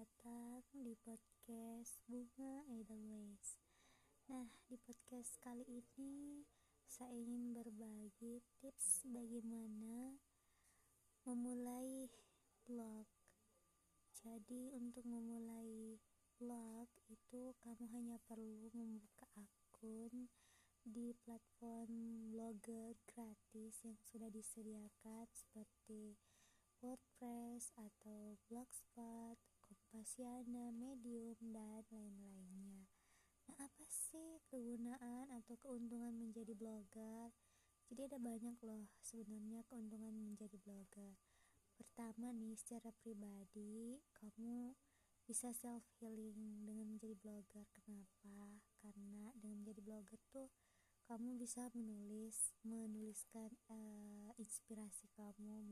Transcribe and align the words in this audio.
datang 0.00 0.64
di 0.80 0.96
podcast 1.04 2.00
Bunga 2.08 2.64
Edelweiss. 2.72 3.60
Nah, 4.32 4.48
di 4.64 4.80
podcast 4.80 5.36
kali 5.44 5.60
ini 5.68 6.40
saya 6.88 7.12
ingin 7.12 7.52
berbagi 7.52 8.40
tips 8.64 9.04
bagaimana 9.04 10.16
memulai 11.28 12.08
blog. 12.64 13.04
Jadi, 14.24 14.72
untuk 14.72 15.04
memulai 15.04 16.00
blog 16.40 16.88
itu 17.12 17.52
kamu 17.60 17.84
hanya 17.92 18.16
perlu 18.24 18.72
membuka 18.72 19.28
akun 19.36 20.32
di 20.80 21.12
platform 21.28 22.24
blogger 22.32 22.96
gratis 23.04 23.84
yang 23.84 24.00
sudah 24.08 24.32
disediakan 24.32 25.28
seperti 25.36 26.16
WordPress 26.80 27.76
atau 27.76 28.40
Blogspot, 28.48 29.36
Kompasiana, 29.90 30.70
Medium, 30.70 31.34
dan 31.50 31.82
lain-lainnya. 31.90 32.86
Nah, 33.50 33.58
apa 33.58 33.82
sih 33.90 34.38
kegunaan 34.46 35.26
atau 35.34 35.58
keuntungan 35.58 36.14
menjadi 36.14 36.54
blogger? 36.54 37.34
Jadi 37.90 38.06
ada 38.06 38.22
banyak 38.22 38.54
loh 38.62 38.86
sebenarnya 39.02 39.66
keuntungan 39.66 40.14
menjadi 40.14 40.54
blogger. 40.62 41.18
Pertama 41.74 42.30
nih, 42.30 42.54
secara 42.54 42.94
pribadi 43.02 43.98
kamu 44.14 44.78
bisa 45.26 45.50
self 45.50 45.82
healing 45.98 46.62
dengan 46.62 46.86
menjadi 46.86 47.18
blogger. 47.18 47.66
Kenapa? 47.74 48.62
Karena 48.78 49.34
dengan 49.34 49.66
menjadi 49.66 49.82
blogger 49.82 50.22
tuh 50.30 50.54
kamu 51.10 51.34
bisa 51.34 51.66
menulis 51.74 52.54
menuliskan 52.62 53.50
uh, 53.66 54.30
inspirasi 54.38 55.10
kamu 55.18 55.66